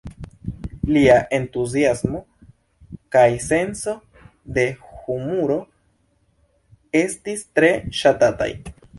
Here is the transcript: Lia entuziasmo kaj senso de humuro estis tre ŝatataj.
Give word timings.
Lia 0.93 1.15
entuziasmo 1.37 2.21
kaj 3.15 3.25
senso 3.47 3.93
de 4.55 4.63
humuro 4.93 5.57
estis 7.01 7.45
tre 7.61 7.71
ŝatataj. 8.01 8.49